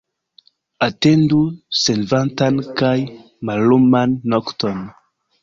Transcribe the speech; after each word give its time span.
Atendu 0.85 1.41
senventan 1.81 2.57
kaj 2.81 2.95
malluman 3.51 4.19
nokton. 4.35 4.83